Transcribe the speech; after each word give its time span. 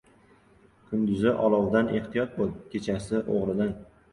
•Kunduzi 0.91 1.33
olovdan 1.49 1.91
ehtiyot 1.99 2.35
bo‘l, 2.41 2.51
kechasi— 2.73 3.25
o‘g‘ridan. 3.37 3.79